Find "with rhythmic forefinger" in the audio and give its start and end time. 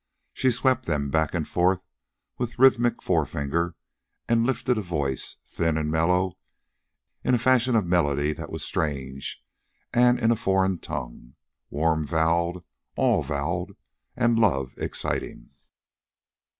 2.39-3.75